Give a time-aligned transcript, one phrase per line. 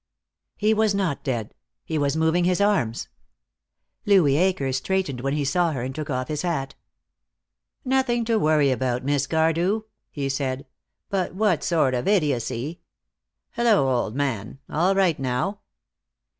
[0.55, 1.53] He was not dead.
[1.85, 3.07] He was moving his arms.
[4.07, 6.73] Louis Akers straightened when he saw her and took off his hat.
[7.85, 10.65] "Nothing to worry about, Miss Cardew," he said.
[11.11, 12.79] "But what sort of idiocy!
[13.51, 15.59] Hello, old man, all right now?"